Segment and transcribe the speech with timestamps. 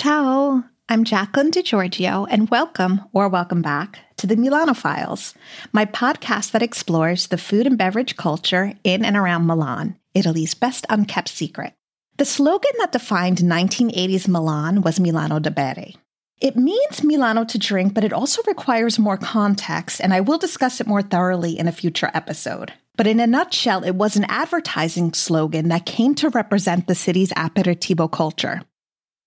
[0.00, 5.34] Ciao, I'm Jaclyn DeGiorgio, and welcome or welcome back to the Milano Files,
[5.72, 10.86] my podcast that explores the food and beverage culture in and around Milan, Italy's best
[10.88, 11.74] unkept secret.
[12.16, 15.94] The slogan that defined 1980s Milan was Milano da bere.
[16.40, 20.80] It means Milano to drink, but it also requires more context, and I will discuss
[20.80, 22.72] it more thoroughly in a future episode.
[22.96, 27.30] But in a nutshell, it was an advertising slogan that came to represent the city's
[27.30, 28.62] aperitivo culture.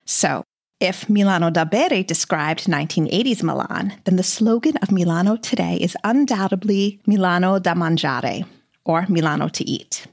[0.05, 0.43] So,
[0.81, 6.99] if Milano da bere described 1980s Milan, then the slogan of Milano today is undoubtedly
[7.05, 8.45] Milano da mangiare,
[8.83, 10.07] or Milano to eat.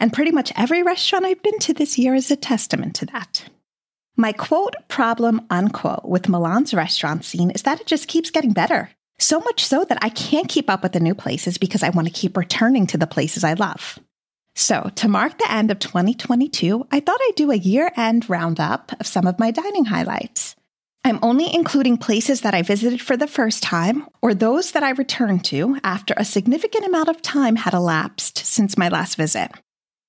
[0.00, 3.44] And pretty much every restaurant I've been to this year is a testament to that.
[4.16, 8.90] My quote problem unquote with Milan's restaurant scene is that it just keeps getting better.
[9.18, 12.08] So much so that I can't keep up with the new places because I want
[12.08, 13.98] to keep returning to the places I love.
[14.56, 18.92] So, to mark the end of 2022, I thought I'd do a year end roundup
[19.00, 20.54] of some of my dining highlights.
[21.06, 24.90] I'm only including places that I visited for the first time or those that I
[24.90, 29.50] returned to after a significant amount of time had elapsed since my last visit.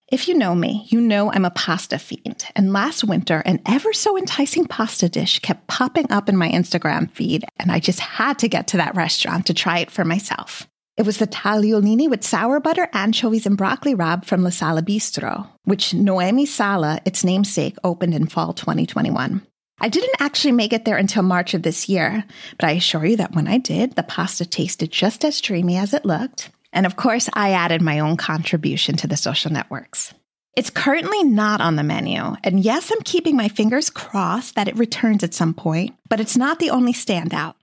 [0.10, 3.92] If you know me, you know I'm a pasta fiend, and last winter, an ever
[3.92, 8.38] so enticing pasta dish kept popping up in my Instagram feed, and I just had
[8.40, 10.68] to get to that restaurant to try it for myself.
[10.98, 15.46] It was the tagliolini with sour butter, anchovies, and broccoli rabe from La Sala Bistrot,
[15.66, 19.46] which Noemi Sala, its namesake, opened in fall 2021.
[19.82, 22.24] I didn't actually make it there until March of this year,
[22.58, 25.94] but I assure you that when I did, the pasta tasted just as dreamy as
[25.94, 30.14] it looked, and of course, I added my own contribution to the social networks.
[30.56, 32.22] It's currently not on the menu.
[32.42, 36.38] And yes, I'm keeping my fingers crossed that it returns at some point, but it's
[36.38, 37.56] not the only standout.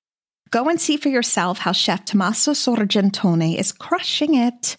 [0.53, 4.77] Go and see for yourself how Chef Tommaso Sorgentone is crushing it.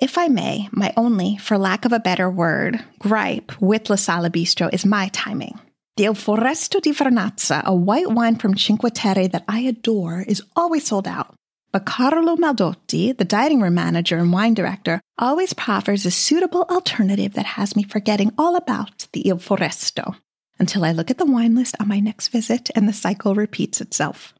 [0.00, 4.30] If I may, my only, for lack of a better word, gripe with La Sala
[4.30, 5.58] Bistrot is my timing.
[5.96, 10.40] The Il Foresto di Vernazza, a white wine from Cinque Terre that I adore, is
[10.54, 11.34] always sold out.
[11.72, 17.32] But Carlo Maldotti, the dining room manager and wine director, always proffers a suitable alternative
[17.34, 20.14] that has me forgetting all about the Il Foresto
[20.60, 23.80] until I look at the wine list on my next visit and the cycle repeats
[23.80, 24.32] itself.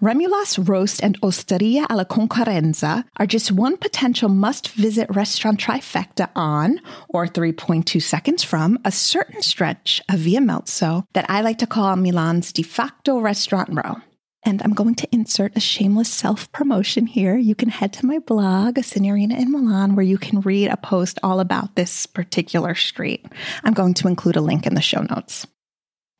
[0.00, 6.80] Remulass Røst and Osteria alla Concorrenza are just one potential must visit restaurant trifecta on,
[7.08, 11.96] or 3.2 seconds from, a certain stretch of Via Melzo that I like to call
[11.96, 13.96] Milan's de facto restaurant row.
[14.44, 17.36] And I'm going to insert a shameless self promotion here.
[17.36, 20.76] You can head to my blog, a Signorina in Milan, where you can read a
[20.76, 23.26] post all about this particular street.
[23.64, 25.44] I'm going to include a link in the show notes.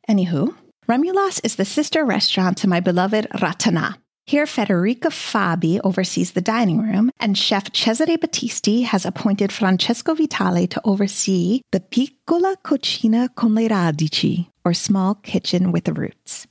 [0.09, 0.53] Anywho,
[0.89, 3.97] Remulass is the sister restaurant to my beloved Ratanà.
[4.25, 10.65] Here, Federica Fabi oversees the dining room, and chef Cesare Battisti has appointed Francesco Vitale
[10.65, 16.47] to oversee the Piccola Cucina con le Radici, or small kitchen with the roots.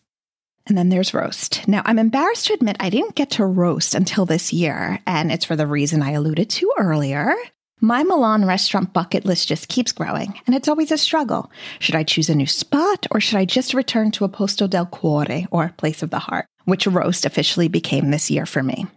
[0.69, 1.67] And then there's Røst.
[1.67, 5.47] Now, I'm embarrassed to admit I didn't get to Røst until this year, and it's
[5.47, 7.35] for the reason I alluded to earlier.
[7.81, 11.51] My Milan restaurant bucket list just keeps growing, and it's always a struggle.
[11.79, 14.87] Should I choose a new spot, or should I just return to a Posto del
[14.87, 18.89] Cuore, or Place of the Heart, which Røst officially became this year for me?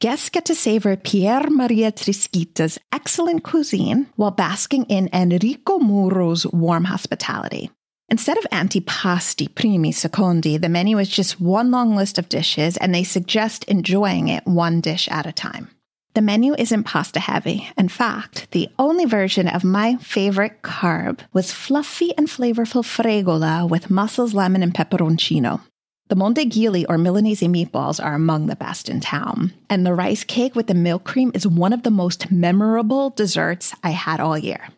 [0.00, 6.84] Guests get to savor Pier Maria Trischitta's excellent cuisine while basking in Enrico Muro's warm
[6.84, 7.70] hospitality.
[8.10, 12.94] Instead of antipasti, primi, secondi, the menu is just one long list of dishes and
[12.94, 15.70] they suggest enjoying it one dish at a time.
[16.14, 17.68] The menu isn't pasta heavy.
[17.78, 23.90] In fact, the only version of my favorite carb was fluffy and flavorful fregola with
[23.90, 25.60] mussels, lemon, and peperoncino.
[26.08, 29.52] The mondeghili or Milanese meatballs are among the best in town.
[29.68, 33.72] And the rice cake with the milk cream is one of the most memorable desserts
[33.84, 34.68] I had all year.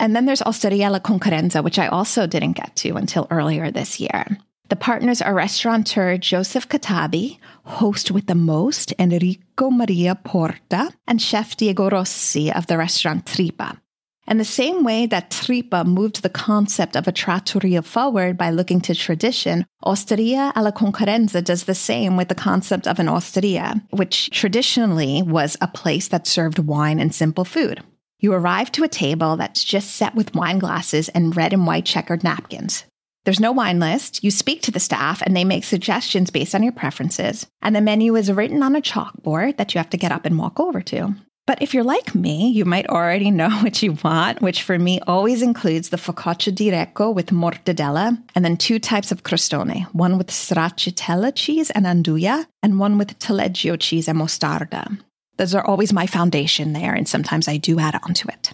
[0.00, 4.00] And then there's Osteria La Concorrenza, which I also didn't get to until earlier this
[4.00, 4.26] year.
[4.72, 11.58] The partners are restaurateur Joseph Katabi, host with the most Enrico Maria Porta, and chef
[11.58, 13.78] Diego Rossi of the restaurant Trippa.
[14.26, 18.80] And the same way that Trippa moved the concept of a trattoria forward by looking
[18.80, 24.30] to tradition, Osteria alla Concorrenza does the same with the concept of an osteria, which
[24.30, 27.82] traditionally was a place that served wine and simple food.
[28.20, 31.84] You arrive to a table that's just set with wine glasses and red and white
[31.84, 32.86] checkered napkins.
[33.24, 34.24] There's no wine list.
[34.24, 37.46] You speak to the staff and they make suggestions based on your preferences.
[37.60, 40.38] And the menu is written on a chalkboard that you have to get up and
[40.38, 41.14] walk over to.
[41.46, 45.00] But if you're like me, you might already know what you want, which for me
[45.06, 50.18] always includes the focaccia di Recco with mortadella, and then two types of crostone, one
[50.18, 54.98] with stracciatella cheese and 'nduja, and one with taleggio cheese and mostarda.
[55.36, 58.52] Those are always my foundation there, and sometimes I do add on to it.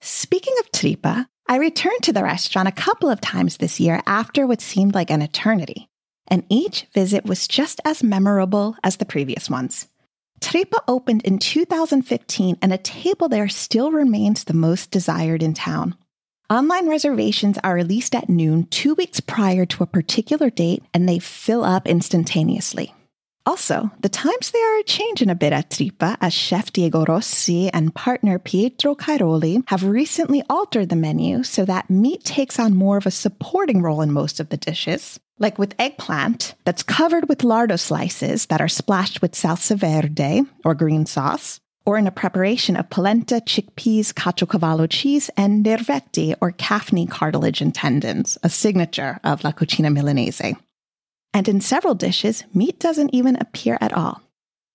[0.00, 4.46] Speaking of trippa, I returned to the restaurant a couple of times this year after
[4.46, 5.88] what seemed like an eternity,
[6.26, 9.88] and each visit was just as memorable as the previous ones.
[10.40, 15.94] Trippa opened in 2015, and a table there still remains the most desired in town.
[16.48, 21.18] Online reservations are released at noon two weeks prior to a particular date, and they
[21.18, 22.94] fill up instantaneously.
[23.46, 27.94] Also, the times they are changing a bit at Trippa as chef Diego Rossi and
[27.94, 33.06] partner Pietro Cairoli have recently altered the menu so that meat takes on more of
[33.06, 37.78] a supporting role in most of the dishes, like with eggplant that's covered with lardo
[37.78, 42.90] slices that are splashed with salsa verde or green sauce, or in a preparation of
[42.90, 49.42] polenta, chickpeas, caciocavallo cheese, and nervetti or calf knee cartilage and tendons, a signature of
[49.44, 50.54] La Cucina Milanese.
[51.32, 54.22] And in several dishes, meat doesn't even appear at all.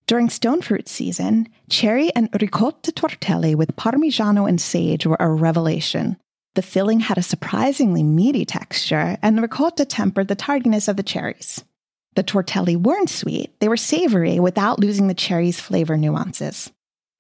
[0.08, 6.18] During stone fruit season, cherry and ricotta tortelli with parmigiano and sage were a revelation.
[6.54, 11.04] The filling had a surprisingly meaty texture, and the ricotta tempered the tardiness of the
[11.04, 11.64] cherries.
[12.16, 16.72] The tortelli weren't sweet, they were savory without losing the cherries' flavor nuances.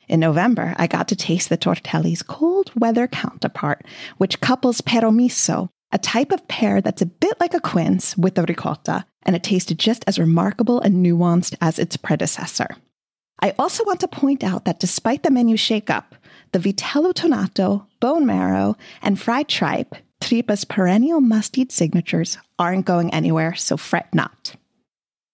[0.07, 3.85] In November, I got to taste the tortelli's cold weather counterpart,
[4.17, 8.35] which couples pero miso, a type of pear that's a bit like a quince with
[8.35, 12.67] the ricotta, and it tasted just as remarkable and nuanced as its predecessor.
[13.41, 16.03] I also want to point out that despite the menu shakeup,
[16.51, 23.55] the vitello tonato, bone marrow, and fried tripe, Trippa's perennial must-eat signatures, aren't going anywhere,
[23.55, 24.53] so fret not.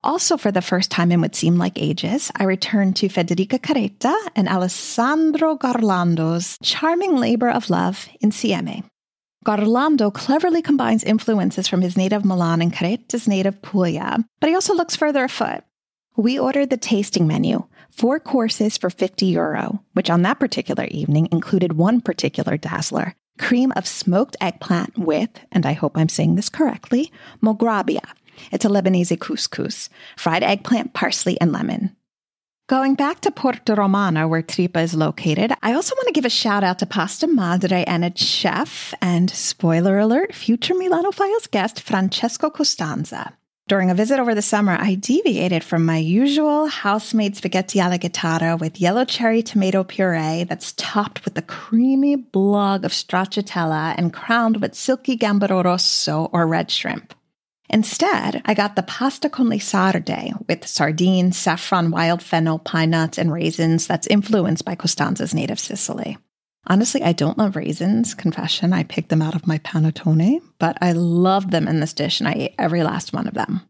[0.03, 4.15] Also, for the first time in what seemed like ages, I returned to Federica Carretta
[4.35, 8.83] and Alessandro Garlando's charming labor of love insieme.
[9.45, 14.75] Garlando cleverly combines influences from his native Milan and Carretta's native Puglia, but he also
[14.75, 15.63] looks further afoot.
[16.15, 21.27] We ordered the tasting menu, four courses for 50 euro, which on that particular evening
[21.31, 26.49] included one particular dazzler cream of smoked eggplant with, and I hope I'm saying this
[26.49, 27.11] correctly,
[27.41, 28.05] mograbia.
[28.51, 31.95] It's a Lebanese couscous, fried eggplant, parsley, and lemon.
[32.71, 36.29] Going back to Porta Romana, where Trippa is located, I also want to give a
[36.29, 41.81] shout out to Pasta Madre and its chef, and spoiler alert, future Milano Files guest
[41.81, 43.33] Francesco Costanza.
[43.67, 48.57] During a visit over the summer, I deviated from my usual house-made spaghetti alla chitarra
[48.57, 54.61] with yellow cherry tomato puree that's topped with a creamy blog of stracciatella and crowned
[54.61, 57.13] with silky gambero rosso or red shrimp.
[57.73, 59.57] Instead, I got the pasta con le
[60.49, 66.17] with sardines, saffron, wild fennel, pine nuts, and raisins that's influenced by Costanza's native Sicily.
[66.67, 68.73] Honestly, I don't love raisins, confession.
[68.73, 72.27] I picked them out of my panettone, but I loved them in this dish and
[72.27, 73.61] I ate every last one of them.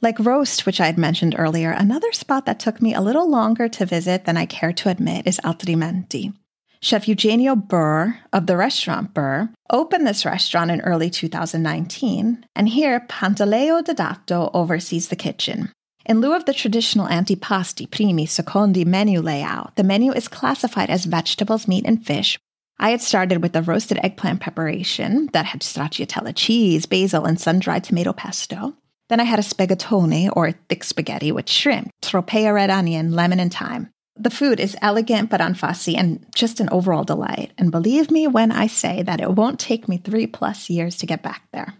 [0.00, 3.68] Like Røst, which I had mentioned earlier, another spot that took me a little longer
[3.68, 6.32] to visit than I care to admit is Altrimenti.
[6.80, 13.00] Chef Eugenio Boer of the restaurant Burr opened this restaurant in early 2019, and here
[13.00, 15.72] Pantaleo Dedato oversees the kitchen.
[16.06, 21.04] In lieu of the traditional antipasti, primi, secondi menu layout, the menu is classified as
[21.04, 22.38] vegetables, meat, and fish.
[22.78, 27.84] I had started with a roasted eggplant preparation that had stracciatella cheese, basil, and sun-dried
[27.84, 28.74] tomato pesto.
[29.08, 33.52] Then I had a spaghettone, or thick spaghetti with shrimp, tropea red onion, lemon, and
[33.52, 33.90] thyme.
[34.20, 37.52] The food is elegant but unfussy and just an overall delight.
[37.56, 41.06] And believe me when I say that it won't take me three plus years to
[41.06, 41.74] get back there.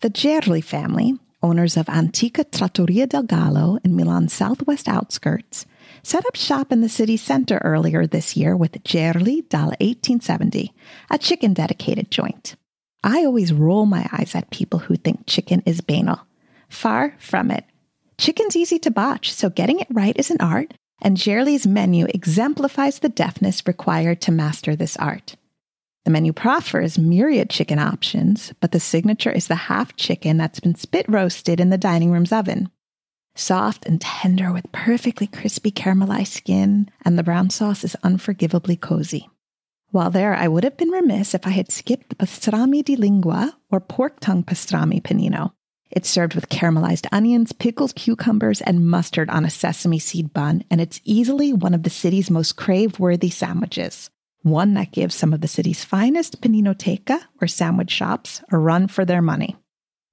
[0.00, 5.66] The Gerli family, owners of Antica Trattoria del Gallo in Milan's southwest outskirts,
[6.04, 10.72] set up shop in the city center earlier this year with Gerli dal 1870,
[11.10, 12.54] a chicken dedicated joint.
[13.02, 16.20] I always roll my eyes at people who think chicken is banal.
[16.68, 17.64] Far from it.
[18.18, 22.98] Chicken's easy to botch, so getting it right is an art, and Gerli's menu exemplifies
[22.98, 25.36] the deftness required to master this art.
[26.04, 30.74] The menu proffers myriad chicken options, but the signature is the half chicken that's been
[30.74, 32.70] spit roasted in the dining room's oven.
[33.34, 39.28] Soft and tender with perfectly crispy caramelized skin, and the brown sauce is unforgivably cozy.
[39.90, 43.56] While there, I would have been remiss if I had skipped the pastrami di lingua
[43.70, 45.52] or pork tongue pastrami panino.
[45.90, 50.80] It's served with caramelized onions, pickled cucumbers, and mustard on a sesame seed bun, and
[50.80, 54.10] it's easily one of the city's most crave worthy sandwiches.
[54.42, 59.04] One that gives some of the city's finest paninoteca, or sandwich shops, a run for
[59.04, 59.56] their money.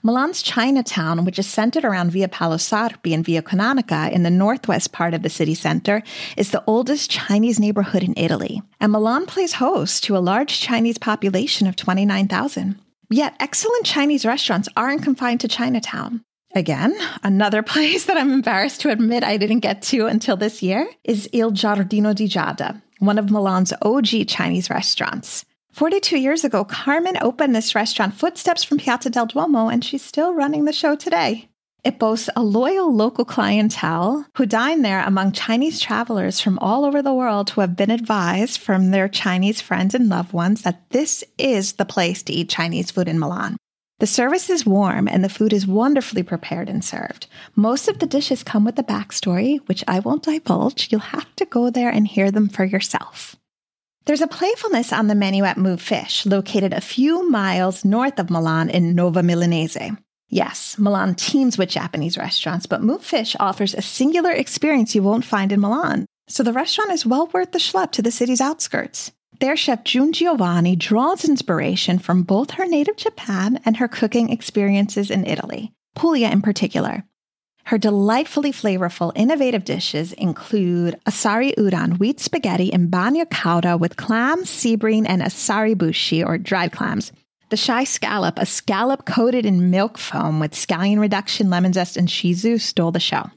[0.06, 4.92] Milan's Chinatown, which is centered around Via Paolo Sarpi and Via Canonica in the northwest
[4.92, 6.04] part of the city center,
[6.38, 8.62] is the oldest Chinese neighborhood in Italy.
[8.80, 12.80] And Milan plays host to a large Chinese population of 29,000.
[13.10, 16.24] Yet, excellent Chinese restaurants aren't confined to Chinatown.
[16.56, 20.90] Again, another place that I'm embarrassed to admit I didn't get to until this year
[21.04, 25.46] is Il Giardino di Giada, one of Milan's OG Chinese restaurants.
[25.74, 30.34] 42 years ago, Carmen opened this restaurant footsteps from Piazza del Duomo, and she's still
[30.34, 31.50] running the show today.
[31.86, 37.04] It boasts a loyal local clientele who dine there among Chinese travelers from all over
[37.04, 41.24] the world who have been advised from their Chinese friends and loved ones that this
[41.38, 43.56] is the place to eat Chinese food in Milan.
[44.00, 47.28] The service is warm and the food is wonderfully prepared and served.
[47.56, 50.92] Most of the dishes come with a backstory, which I won't divulge.
[50.92, 53.36] You'll have to go there and hear them for yourself.
[54.06, 58.32] There's a playfulness on the menu at MU Fish, located a few miles north of
[58.32, 59.78] Milan in Nova Milanese.
[60.30, 65.26] Yes, Milan teems with Japanese restaurants, but MU Fish offers a singular experience you won't
[65.26, 66.06] find in Milan.
[66.28, 69.12] So the restaurant is well worth the schlep to the city's outskirts.
[69.40, 75.12] Their chef June Giovanni draws inspiration from both her native Japan and her cooking experiences
[75.12, 77.04] in Italy, Puglia in particular.
[77.66, 84.50] Her delightfully flavorful, innovative dishes include asari udon, wheat spaghetti and bagna cauda with clams,
[84.50, 87.12] sea bream, and asari bushi, or dried clams,
[87.50, 92.08] the shy scallop, a scallop coated in milk foam with scallion reduction, lemon zest, and
[92.08, 93.30] shizu, stole the show.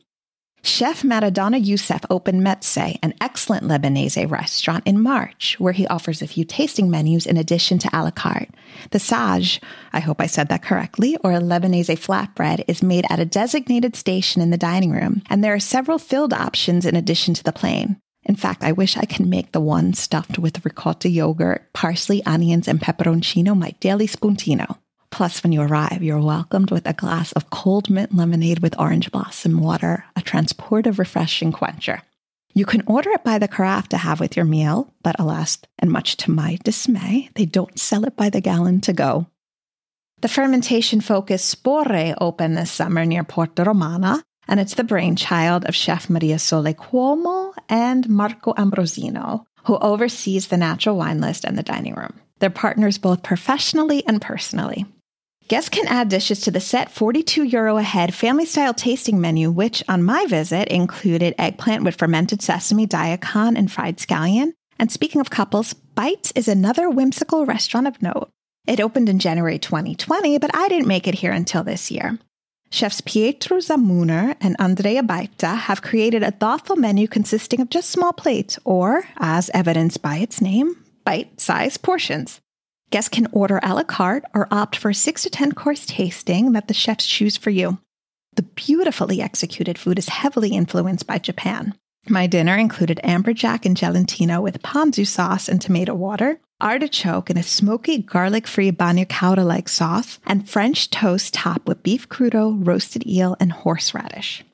[0.62, 6.26] Chef Maradona Youssef opened Mezè, an excellent Lebanese restaurant, in March, where he offers a
[6.26, 8.50] few tasting menus in addition to a la carte.
[8.90, 9.60] The Saj,
[9.92, 13.94] I hope I said that correctly, or a Lebanese flatbread, is made at a designated
[13.94, 17.52] station in the dining room, and there are several filled options in addition to the
[17.52, 18.00] plain.
[18.28, 22.68] In fact, I wish I could make the one stuffed with ricotta yogurt, parsley, onions,
[22.68, 24.76] and peperoncino my daily spuntino.
[25.10, 29.10] Plus, when you arrive, you're welcomed with a glass of cold mint lemonade with orange
[29.10, 32.02] blossom water, a transportive, refreshing quencher.
[32.54, 35.90] You can order it by the carafe to have with your meal, but alas, and
[35.90, 39.26] much to my dismay, they don't sell it by the gallon to go.
[40.20, 45.76] The fermentation focused Spore opened this summer near Porta Romana, and it's the brainchild of
[45.76, 51.62] Chef Maria Sole Cuomo and Marco Ambrosino, who oversees the natural wine list and the
[51.62, 52.18] dining room.
[52.38, 54.86] They're partners both professionally and personally.
[55.48, 59.50] Guests can add dishes to the set 42 euro a head family style tasting menu,
[59.50, 64.52] which on my visit included eggplant with fermented sesame, daikon, and fried scallion.
[64.78, 68.30] And speaking of couples, Bites is another whimsical restaurant of note.
[68.66, 72.18] It opened in January 2020, but I didn't make it here until this year.
[72.70, 78.12] Chefs Pietro Zamuner and Andrea Baita have created a thoughtful menu consisting of just small
[78.12, 82.40] plates, or, as evidenced by its name, bite sized portions.
[82.90, 86.52] Guests can order a la carte or opt for a 6 to 10 course tasting
[86.52, 87.78] that the chefs choose for you.
[88.36, 91.74] The beautifully executed food is heavily influenced by Japan.
[92.08, 97.42] My dinner included amberjack and gelatino with ponzu sauce and tomato water, artichoke in a
[97.42, 103.06] smoky garlic free bagna cauda like sauce, and French toast topped with beef crudo, roasted
[103.06, 104.44] eel, and horseradish.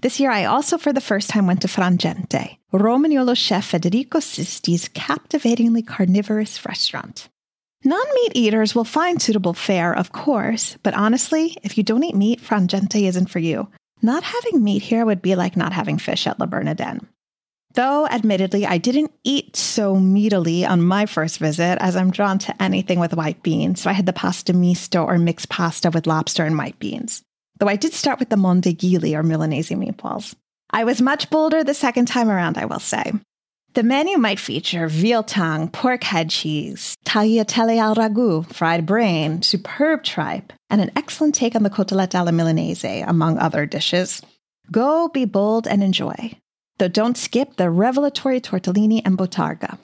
[0.00, 4.88] This year, I also for the first time went to Frangente, Romagnolo chef Federico Sisti's
[4.88, 7.28] captivatingly carnivorous restaurant.
[7.84, 12.14] Non meat eaters will find suitable fare, of course, but honestly, if you don't eat
[12.14, 13.68] meat, Frangente isn't for you.
[14.02, 17.06] Not having meat here would be like not having fish at La Bernardin.
[17.74, 22.62] Though, admittedly, I didn't eat so meatily on my first visit, as I'm drawn to
[22.62, 26.44] anything with white beans, so I had the pasta misto or mixed pasta with lobster
[26.44, 27.22] and white beans.
[27.58, 30.34] Though I did start with the mondeghili or Milanese meatballs.
[30.70, 33.12] I was much bolder the second time around, I will say.
[33.74, 40.02] The menu might feature veal tongue, pork head cheese, tagliatelle al ragu, fried brain, superb
[40.02, 44.22] tripe, and an excellent take on the cotolette alla milanese, among other dishes.
[44.70, 46.32] Go be bold and enjoy.
[46.78, 49.78] Though don't skip the revelatory tortellini and bottarga.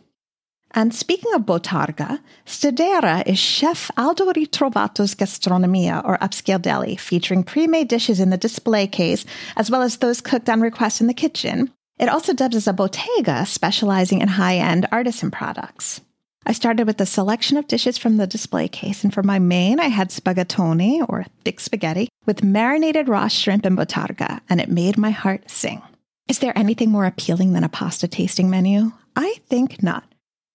[0.76, 7.86] And speaking of bottarga, Stadera is Chef Aldo Ritrovato's Gastronomia, or upscale deli, featuring pre-made
[7.86, 9.24] dishes in the display case,
[9.56, 11.70] as well as those cooked on request in the kitchen.
[11.98, 16.00] It also dubs as a bottega, specializing in high-end artisan products.
[16.44, 19.78] I started with a selection of dishes from the display case, and for my main,
[19.78, 24.98] I had spaghettoni, or thick spaghetti, with marinated raw shrimp and bottarga, and it made
[24.98, 25.82] my heart sing.
[26.26, 28.92] Is there anything more appealing than a pasta tasting menu?
[29.14, 30.04] I think not.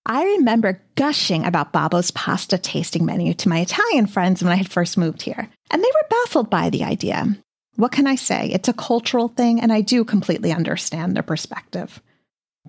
[0.03, 4.71] I remember gushing about Babbo's pasta tasting menu to my Italian friends when I had
[4.71, 7.37] first moved here, and they were baffled by the idea.
[7.75, 8.47] What can I say?
[8.47, 12.01] It's a cultural thing, and I do completely understand their perspective.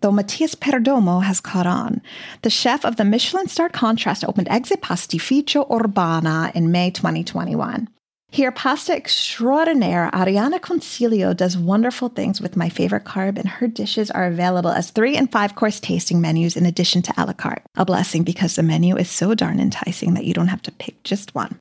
[0.03, 2.03] Though Matias Perdomo has caught on,
[2.43, 7.89] the chef of the Michelin starred contrast opened Exit Pastificio Urbana in May 2021.
[8.33, 14.09] Here, pasta extraordinaire Ariana Concilio does wonderful things with my favorite carb, and her dishes
[14.09, 17.63] are available as three and five course tasting menus in addition to a la carte.
[17.75, 21.03] A blessing because the menu is so darn enticing that you don't have to pick
[21.03, 21.59] just one.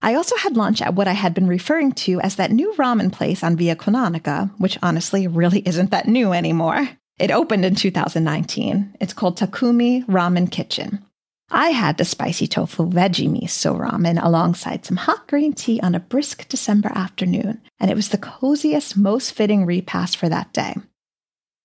[0.00, 3.12] I also had lunch at what I had been referring to as that new ramen
[3.12, 6.88] place on Via Canonica, which honestly really isn't that new anymore.
[7.18, 8.96] It opened in 2019.
[9.00, 11.04] It's called Takumi Ramen Kitchen.
[11.50, 16.00] I had the spicy tofu veggie miso ramen alongside some hot green tea on a
[16.00, 20.74] brisk December afternoon, and it was the coziest, most fitting repast for that day.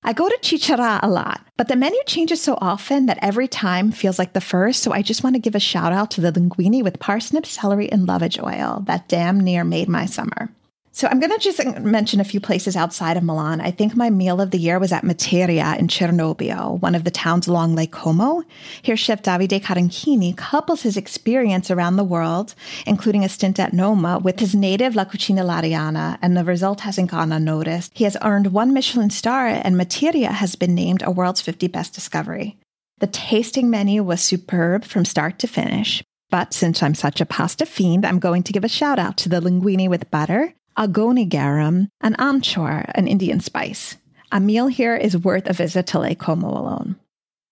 [0.06, 3.92] I go to Ciciarà a lot, but the menu changes so often that every time
[3.92, 6.32] feels like the first, so I just want to give a shout out to the
[6.32, 10.50] linguine with parsnip, celery, and lovage oil that damn near made my summer.
[10.96, 13.62] So I'm going to just mention a few places outside of Milan.
[13.62, 17.10] I think my meal of the year was at Materia in Cernobbio, one of the
[17.10, 18.44] towns along Lake Como.
[18.84, 22.54] Here, Chef Davide Caranchini couples his experience around the world,
[22.86, 27.10] including a stint at Noma, with his native La Cucina Lariana, and the result hasn't
[27.10, 27.92] gone unnoticed.
[27.96, 31.96] He has earned one Michelin star, and Materia has been named a world's 50 best
[31.96, 32.56] discovery.
[33.00, 36.04] The tasting menu was superb from start to finish.
[36.30, 39.30] But since I'm such a pasta fiend, I'm going to give a shout out to
[39.30, 43.98] the linguine with butter, agoni garam, and amchur, an Indian spice.
[44.32, 46.96] A meal here is worth a visit to Lake Como alone.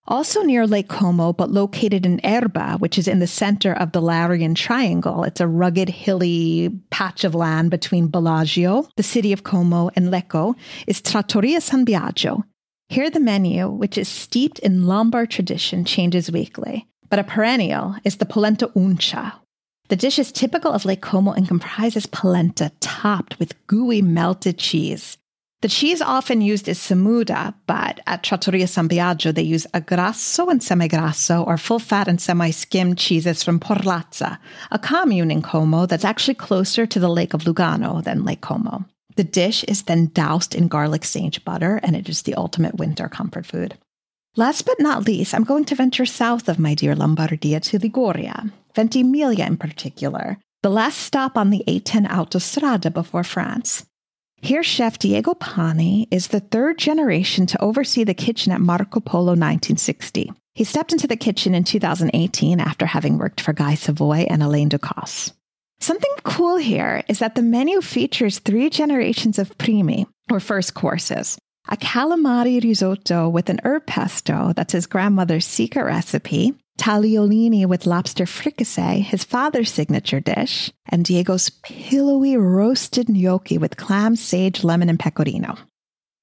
[0.08, 4.00] Also near Lake Como, but located in Erba, which is in the center of the
[4.00, 9.90] Larian Triangle, it's a rugged, hilly patch of land between Bellagio, the city of Como,
[9.94, 10.56] and Lecco,
[10.88, 12.42] is Trattoria San Biagio.
[12.88, 18.16] Here, the menu, which is steeped in Lombard tradition, changes weekly, but a perennial is
[18.16, 19.34] the polenta uncia,
[19.92, 25.18] the dish is typical of Lake Como and comprises polenta topped with gooey melted cheese.
[25.60, 30.48] The cheese often used is semuda, but at Trattoria San Biagio they use a grasso
[30.48, 34.38] and semigrasso or full fat and semi skimmed cheeses from Porlezza,
[34.70, 38.86] a commune in Como that's actually closer to the Lake of Lugano than Lake Como.
[39.16, 43.10] The dish is then doused in garlic sage butter and it is the ultimate winter
[43.10, 43.76] comfort food.
[44.34, 48.50] Last but not least, I'm going to venture south of my dear Lombardia to Liguria,
[48.74, 53.84] Ventimiglia in particular, the last stop on the A10 Autostrada before France.
[54.40, 59.32] Here, chef Diego Pani is the third generation to oversee the kitchen at Marco Polo
[59.32, 60.32] 1960.
[60.54, 64.70] He stepped into the kitchen in 2018 after having worked for Guy Savoy and Alain
[64.70, 65.32] Ducasse.
[65.78, 71.36] Something cool here is that the menu features three generations of primi, or first courses,
[71.68, 78.26] a calamari risotto with an herb pesto that's his grandmother's secret recipe, tagliolini with lobster
[78.26, 84.98] fricassee, his father's signature dish, and Diego's pillowy roasted gnocchi with clam, sage, lemon, and
[84.98, 85.56] pecorino.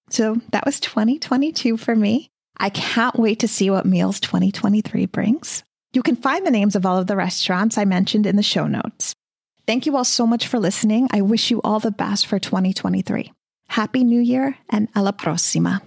[0.09, 2.29] So that was 2022 for me.
[2.57, 5.63] I can't wait to see what meals 2023 brings.
[5.93, 8.67] You can find the names of all of the restaurants I mentioned in the show
[8.67, 9.15] notes.
[9.65, 11.07] Thank you all so much for listening.
[11.11, 13.31] I wish you all the best for 2023.
[13.69, 15.81] Happy New Year and alla prossima.